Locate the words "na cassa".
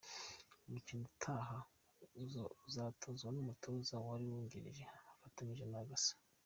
5.67-6.13